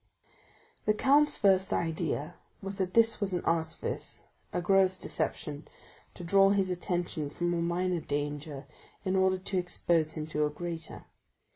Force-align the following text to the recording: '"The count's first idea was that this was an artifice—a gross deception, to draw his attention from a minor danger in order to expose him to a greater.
'"The 0.87 0.95
count's 0.95 1.37
first 1.37 1.71
idea 1.71 2.33
was 2.59 2.79
that 2.79 2.95
this 2.95 3.21
was 3.21 3.33
an 3.33 3.45
artifice—a 3.45 4.59
gross 4.59 4.97
deception, 4.97 5.67
to 6.15 6.23
draw 6.23 6.49
his 6.49 6.71
attention 6.71 7.29
from 7.29 7.53
a 7.53 7.61
minor 7.61 7.99
danger 7.99 8.65
in 9.05 9.15
order 9.15 9.37
to 9.37 9.59
expose 9.59 10.13
him 10.13 10.25
to 10.25 10.43
a 10.43 10.49
greater. 10.49 11.05